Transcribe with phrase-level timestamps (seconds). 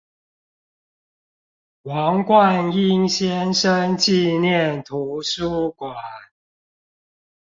[1.83, 5.93] 王貫英先生紀念圖書館